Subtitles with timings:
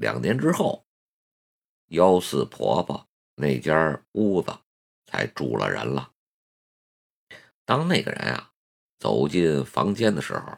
[0.00, 0.86] 两年之后，
[1.88, 4.50] 幺四婆婆那间屋子
[5.04, 6.14] 才住了人了。
[7.66, 8.50] 当那个人啊
[8.98, 10.56] 走进房间的时候，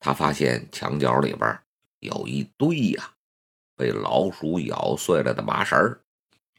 [0.00, 1.62] 他发现墙角里边
[2.00, 3.14] 有一堆呀
[3.76, 5.78] 被老鼠咬碎了的麻绳，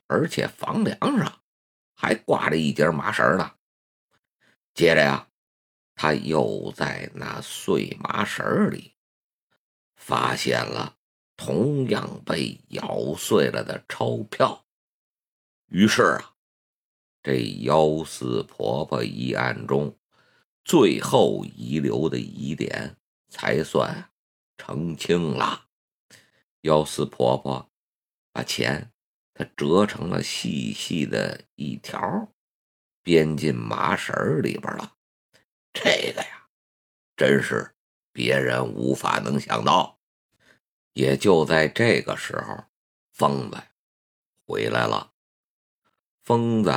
[0.08, 1.42] 而且房梁上
[1.94, 3.56] 还挂着一截麻绳呢。
[4.74, 5.28] 接着呀，
[5.96, 8.96] 他又在那碎麻绳里
[9.98, 10.96] 发现了
[11.44, 14.64] 同样被咬碎了的钞票。
[15.70, 16.36] 于是啊，
[17.24, 19.98] 这幺四婆婆一案中
[20.64, 22.96] 最后遗留的疑点。
[23.32, 24.12] 才算
[24.58, 25.68] 澄清了。
[26.64, 27.72] 幺四婆婆
[28.34, 28.92] 把钱
[29.34, 32.34] 她折成了细细的一条，
[33.02, 34.98] 编进麻绳里边了。
[35.72, 36.50] 这个呀，
[37.16, 37.74] 真是
[38.12, 40.01] 别人无法能想到。
[40.94, 42.66] 也就在这个时候，
[43.12, 43.58] 疯子
[44.46, 45.14] 回来了。
[46.24, 46.72] 疯子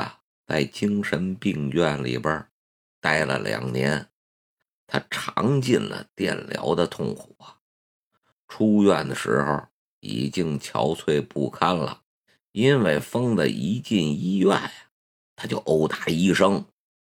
[0.46, 2.46] 在精神病院里边
[3.00, 4.10] 待了两年。
[4.86, 7.58] 他尝尽了电疗的痛苦啊！
[8.46, 9.66] 出院的时候
[10.00, 12.02] 已经憔悴不堪了，
[12.52, 14.70] 因为疯子一进医院呀，
[15.34, 16.66] 他就殴打医生，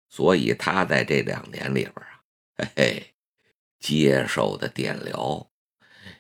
[0.09, 2.25] 所以他在这两年里边啊，
[2.57, 3.15] 嘿嘿，
[3.79, 5.48] 接受的电疗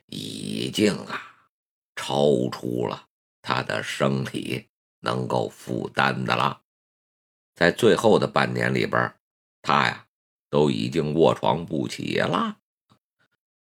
[0.09, 1.48] 已经啊
[1.97, 3.06] 超出了
[3.41, 4.69] 他的身体
[5.01, 6.62] 能够负担的了。
[7.55, 9.14] 在最后的半年里边，
[9.62, 10.05] 他呀。
[10.51, 12.56] 都已经卧床不起了，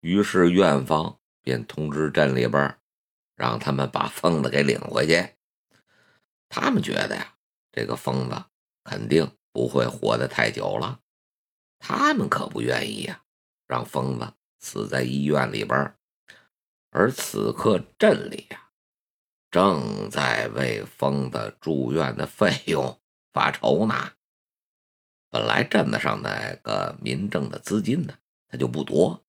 [0.01, 2.77] 于是院方便通知镇里边，
[3.35, 5.31] 让他们把疯子给领回去。
[6.51, 7.37] 他们觉得呀，
[7.73, 8.45] 这个疯子
[8.83, 11.01] 肯定不会活得太久了，
[11.79, 13.23] 他们可不愿意呀，
[13.67, 15.97] 让疯子死在医院里边。
[16.97, 18.71] 而此刻镇里呀，
[19.51, 23.01] 正在为疯子住院的费用
[23.33, 24.13] 发愁呢。
[25.29, 28.17] 本来镇子上那个民政的资金呢，
[28.47, 29.27] 他就不多。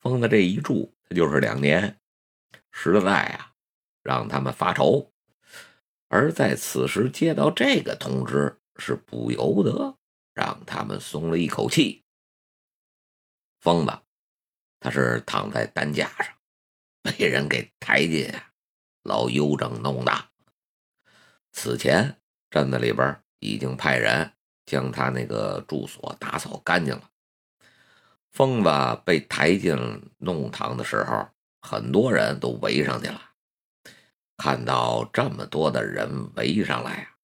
[0.00, 1.98] 疯子这一住，他就是两年，
[2.70, 3.54] 实在啊，
[4.02, 5.14] 让他们发愁。
[6.08, 9.96] 而在此时接到这个通知，是不由得
[10.34, 12.04] 让他们松了一口气。
[13.60, 13.98] 疯子，
[14.78, 16.36] 他是躺在担架上，
[17.02, 18.32] 被人给抬进
[19.02, 20.12] 老邮政弄的。
[21.52, 24.32] 此前镇子里边已经派人。
[24.64, 27.10] 将他那个住所打扫干净了。
[28.30, 28.70] 疯子
[29.04, 29.76] 被抬进
[30.18, 31.28] 弄堂的时候，
[31.60, 33.20] 很多人都围上去了。
[34.36, 37.16] 看到这么多的人围上来呀，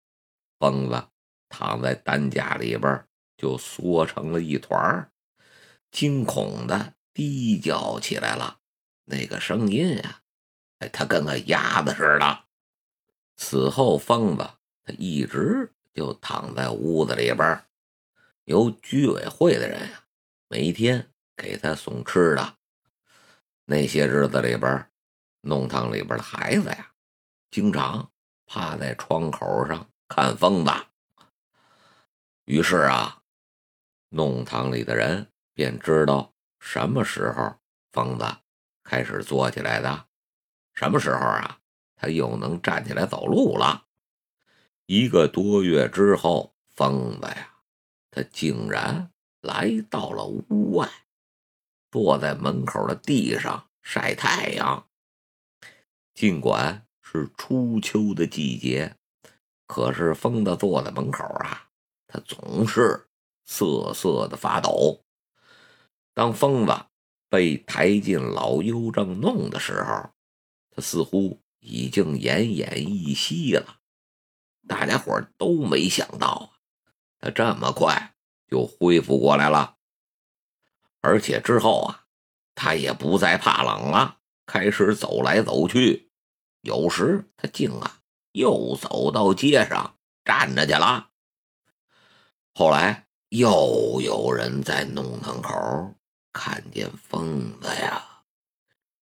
[0.59, 1.09] 疯子
[1.49, 3.07] 躺在担架里边
[3.37, 5.11] 就缩成了一团，
[5.93, 8.58] 惊恐的低叫起来了。
[9.09, 10.21] 那个声音啊，
[10.79, 12.45] 哎，他跟个鸭子似的。
[13.37, 14.49] 此后，疯子
[14.85, 15.73] 他一直。
[15.95, 17.65] 就躺在屋子里边，
[18.45, 20.05] 由居委会的人呀，
[20.47, 22.55] 每天给他送吃的。
[23.65, 24.89] 那些日子里边，
[25.41, 26.93] 弄堂里边的孩子呀，
[27.51, 28.13] 经常
[28.47, 30.71] 趴在窗口上看疯子。
[32.45, 33.21] 于是啊，
[34.11, 37.57] 弄堂里的人便知道什么时候
[37.91, 38.25] 疯子
[38.89, 40.07] 开始坐起来的，
[40.73, 41.59] 什么时候啊，
[41.95, 43.85] 他又能站起来走路了。
[44.87, 47.57] 一个多月之后，疯子呀，
[48.11, 49.11] 他竟然
[49.43, 50.89] 来到了屋外，
[51.91, 54.89] 坐在门口的地上晒太阳。
[56.15, 58.97] 尽管是初秋的季节，
[59.67, 61.69] 可是疯子坐在门口啊，
[62.07, 63.07] 他总是
[63.45, 65.05] 瑟瑟的发抖。
[66.15, 66.73] 当疯子
[67.29, 70.11] 被抬进老邮政弄的时候，
[70.71, 73.79] 他似乎已经奄奄一息了。
[74.67, 76.53] 大家伙都没想到，
[77.19, 78.15] 他这么快
[78.49, 79.77] 就恢复过来了，
[81.01, 82.05] 而且之后啊，
[82.55, 86.11] 他也不再怕冷了，开始走来走去，
[86.63, 88.01] 有时他竟啊
[88.33, 91.11] 又走到街上站着去了。
[92.55, 95.95] 后来又有人在弄堂口
[96.41, 98.23] 看见疯子呀，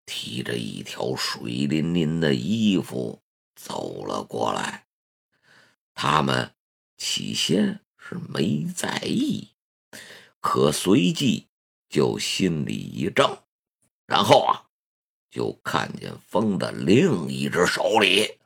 [0.07, 3.25] 提着一条水淋淋的衣服
[3.57, 4.87] 走了过来。
[5.95, 6.55] 他们
[6.97, 9.49] 起先是没在意，
[10.39, 11.49] 可随即
[11.89, 13.43] 就心里一怔，
[14.07, 14.71] 然后啊，
[15.29, 18.39] 就看见风的另一只手里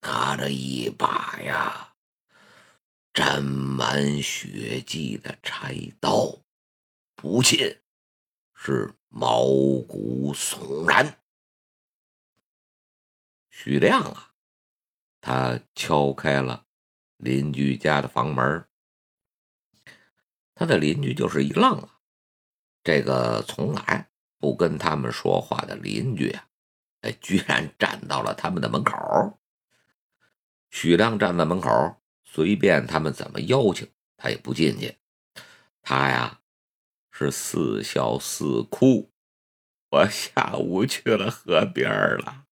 [0.00, 1.92] 拿着一把呀
[3.12, 6.38] 沾满血迹的柴刀，
[7.14, 7.78] 不信
[8.60, 9.44] 是毛
[9.86, 11.20] 骨悚然。
[13.48, 14.32] 许亮啊，
[15.20, 16.66] 他敲开了
[17.18, 18.66] 邻居家的房门。
[20.56, 22.00] 他的邻居就是一愣啊，
[22.82, 26.48] 这个从来不跟他们说话的邻居啊，
[27.02, 29.38] 哎，居然站到了他们的门口。
[30.70, 34.98] 许亮站在门口，随便他们怎么邀请，他也不进去。
[35.80, 36.40] 他呀，
[37.18, 39.10] 是似笑似哭。
[39.90, 42.44] 我下午去了河边了，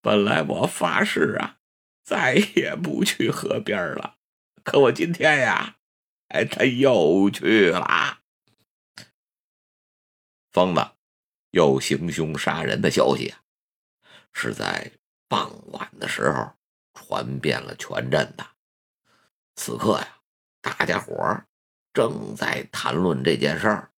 [0.00, 1.58] 本来我发誓啊，
[2.02, 4.16] 再也不去河边了。
[4.64, 5.76] 可我今天呀。
[6.28, 8.20] 哎，他又去了。
[10.50, 10.80] 疯子
[11.50, 13.34] 又行凶杀人的消息，
[14.32, 14.90] 是在
[15.28, 16.54] 傍晚的时候
[16.94, 18.46] 传遍了全镇的。
[19.54, 20.18] 此刻呀，
[20.62, 21.44] 大家伙
[21.96, 23.90] 正在谈论这件事儿。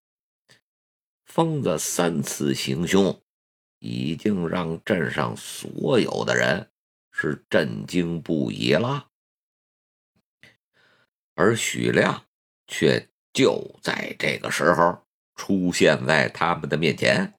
[1.25, 3.21] 疯子三次行凶，
[3.81, 6.71] 已经让镇上所有的人
[7.11, 9.09] 是震惊不已了。
[11.35, 12.25] 而许亮
[12.69, 15.05] 却就在这个时候
[15.35, 17.35] 出现在他们的面前。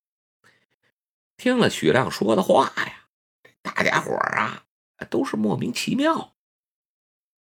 [1.38, 3.08] 听了许亮说的话呀，
[3.62, 4.66] 大家伙啊
[5.10, 6.36] 都是莫名其妙，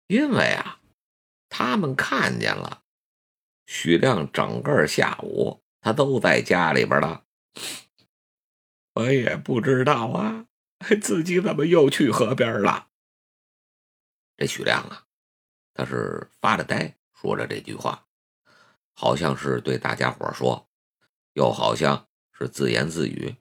[0.05, 0.79] 因为啊，
[1.49, 2.83] 他们看见了
[3.67, 7.25] 许亮整个下午他都在家里边了。
[8.93, 10.47] 我也不知道啊，
[10.99, 12.87] 自己怎么又去河边了？
[14.35, 15.03] 这许亮啊。
[15.73, 18.07] 他是发着呆说着这句话，
[18.95, 20.67] 好像是对大家伙说，
[21.33, 23.35] 又好像是自言自语。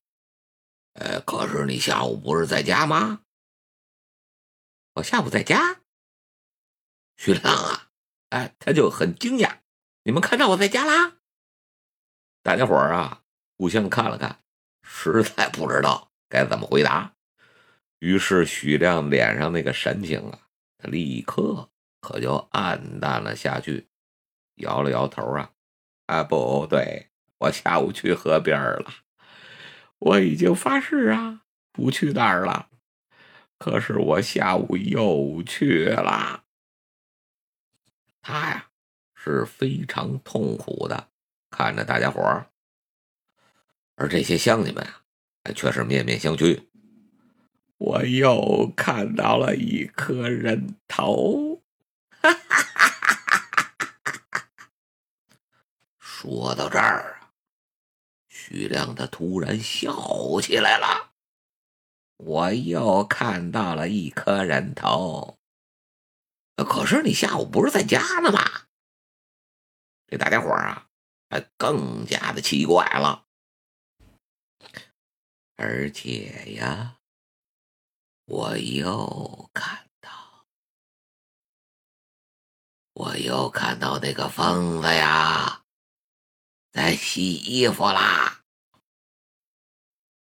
[0.93, 3.23] 呃，可是你下午不是在家吗？
[4.95, 5.81] 我下午在家。
[7.17, 7.91] 徐亮啊，
[8.31, 9.61] 哎，他就很惊讶。
[10.07, 11.17] 你们看到我在家啦？
[12.45, 13.23] 大家伙啊，
[13.59, 14.39] 互相看了看，
[14.81, 17.17] 实在不知道该怎么回答。
[17.99, 20.47] 于是许亮脸上那个神情啊，
[20.79, 21.69] 他立刻。
[22.01, 23.89] 可就暗淡了下去，
[24.59, 25.51] 摇了摇头啊，
[26.07, 28.87] 啊，不对，我下午去河边了，
[29.99, 31.43] 我已经发誓啊，
[31.73, 32.69] 不去那儿了。
[33.59, 36.45] 可是我下午又去了。
[38.23, 38.66] 他呀
[39.27, 41.09] 是非常痛苦的
[41.51, 42.47] 看着大家伙儿，
[43.97, 44.87] 而这些乡亲们
[45.43, 46.67] 啊，却是面面相觑。
[47.79, 51.65] 我又看到了一颗人头。
[55.99, 57.33] 说到这儿啊，
[58.29, 61.15] 徐亮他突然笑起来了。
[62.19, 65.41] 我又看到了一颗人头。
[66.57, 68.66] 可是你下午不是在家呢吗？
[70.07, 70.89] 这大家伙啊，
[71.29, 73.27] 还更加的奇怪了。
[75.57, 76.99] 而且呀，
[78.27, 80.47] 我又看到。
[82.93, 85.65] 我又看到那个疯子呀，
[86.73, 88.43] 在洗衣服啦！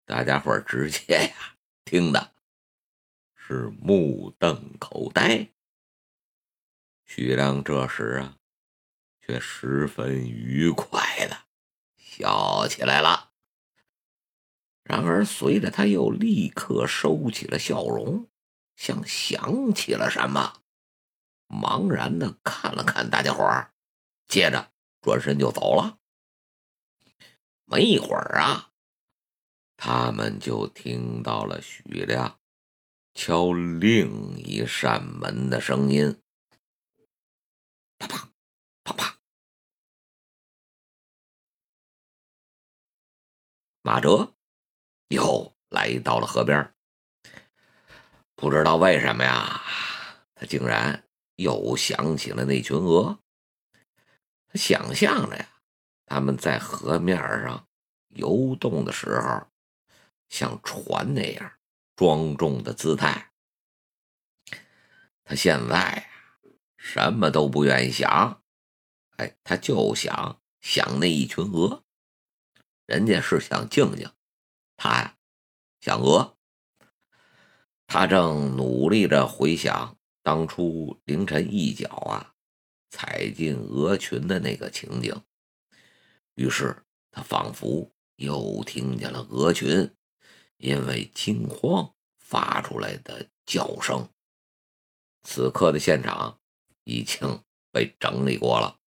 [0.05, 2.33] 大家伙直接呀，听的
[3.35, 5.49] 是目瞪口呆。
[7.05, 8.37] 徐亮这时啊，
[9.25, 11.45] 却十分愉快的
[11.95, 13.31] 笑起来了。
[14.83, 18.29] 然而，随着他又立刻收起了笑容，
[18.75, 20.61] 像想起了什么。
[21.47, 23.73] 茫然的看了看大家伙儿，
[24.27, 25.99] 接着转身就走了。
[27.65, 28.71] 没一会儿啊，
[29.77, 32.39] 他们就听到了许亮
[33.13, 36.21] 敲另一扇门的声音，
[37.97, 38.32] 啪啪
[43.83, 44.33] 马哲
[45.09, 46.73] 又来到了河边，
[48.33, 49.61] 不知道为什么呀，
[50.33, 51.03] 他竟然。
[51.37, 53.19] 又想起了那群鹅，
[54.47, 55.49] 他想象着呀，
[56.05, 57.67] 他们在河面上
[58.09, 59.47] 游动的时候，
[60.29, 61.53] 像船那样
[61.95, 63.31] 庄重的姿态。
[65.23, 66.05] 他现在呀，
[66.77, 68.43] 什么都不愿意想，
[69.17, 71.82] 哎，他就想想那一群鹅。
[72.85, 74.09] 人家是想静静，
[74.77, 75.17] 他呀
[75.81, 76.37] 想鹅。
[77.87, 79.97] 他正努力着回想。
[80.25, 82.33] 当初凌晨一脚啊，
[82.89, 85.21] 踩进鹅群的那个情景，
[86.35, 89.93] 于是他仿佛又听见了鹅群
[90.55, 94.07] 因为惊慌发出来的叫声。
[95.23, 96.39] 此刻的现场
[96.85, 98.79] 已经被整理过了，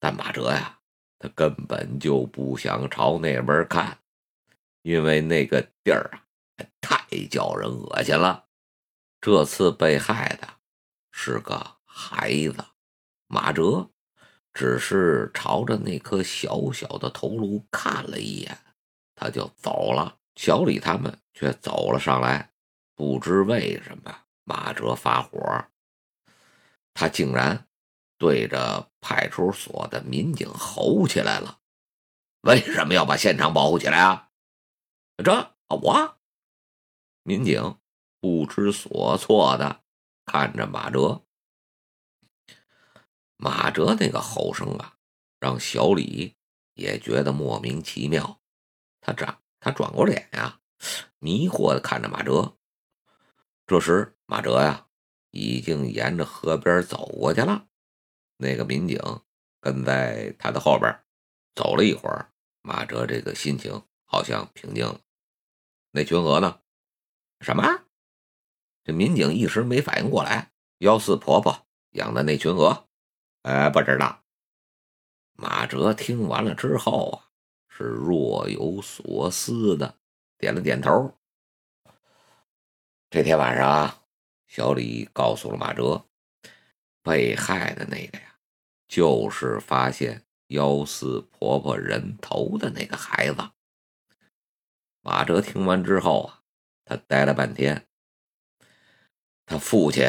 [0.00, 0.80] 但马哲呀，
[1.24, 3.96] 他根本就不想朝那边看，
[4.82, 6.20] 因为那个地儿啊
[6.82, 8.44] 太叫人恶心了。
[9.22, 10.46] 这次被害的
[11.12, 12.62] 是个孩子，
[13.26, 13.88] 马哲
[14.52, 18.58] 只是朝着那颗小小的头颅看了一眼，
[19.14, 20.18] 他就走了。
[20.36, 22.50] 小李他们却走了上来，
[22.94, 25.40] 不知为什么，马哲发火，
[26.92, 27.66] 他竟然
[28.24, 31.58] 对着派出所的民警吼起来了
[32.40, 34.30] ：“为什么要把现场保护起来啊？”
[35.22, 36.16] 这我
[37.22, 37.78] 民警
[38.20, 39.82] 不知所措的
[40.24, 41.26] 看着马哲，
[43.36, 44.96] 马哲那个吼声啊，
[45.38, 46.34] 让小李
[46.72, 48.40] 也觉得莫名其妙。
[49.02, 50.60] 他转他转过脸呀，
[51.18, 52.56] 迷惑的看着马哲。
[53.66, 54.86] 这时，马哲呀
[55.30, 57.66] 已经沿着河边走过去了。
[58.36, 58.98] 那个民警
[59.60, 60.92] 跟在他的后边
[61.54, 65.00] 走了一会儿，马哲这个心情好像平静了。
[65.92, 66.60] 那群鹅呢？
[67.40, 67.64] 什么？
[68.82, 70.52] 这民警一时没反应过来。
[70.78, 72.88] 幺四婆婆养的那群鹅？
[73.42, 74.22] 哎，不知道。
[75.34, 77.30] 马哲听完了之后啊，
[77.68, 79.98] 是若有所思的
[80.36, 81.16] 点了点头。
[83.10, 84.02] 这天晚上啊，
[84.48, 86.04] 小李告诉了马哲，
[87.04, 88.36] 被害的那个呀，
[88.88, 93.50] 就是发现幺四婆婆人头的那个孩子。
[95.02, 96.42] 马哲听完之后啊，
[96.86, 97.86] 他呆了半天。
[99.44, 100.08] 他父亲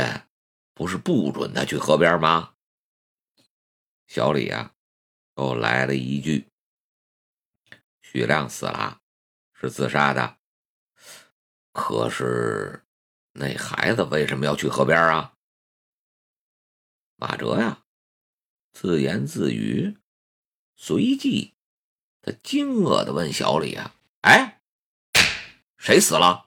[0.74, 2.54] 不是不准他去河边吗？
[4.08, 4.72] 小李啊，
[5.36, 6.48] 又来了一句
[8.02, 9.02] ：“许亮死了，
[9.54, 10.38] 是自杀的。
[11.74, 12.86] 可是
[13.34, 15.34] 那孩子为什么要去河边啊？”
[17.27, 17.84] 马哲呀，
[18.72, 19.98] 自言自语，
[20.75, 21.55] 随即
[22.22, 24.62] 他惊愕的问小李啊：“哎？”
[25.75, 26.45] 谁死了？